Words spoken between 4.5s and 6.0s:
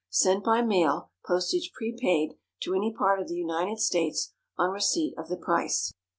on receipt of the price.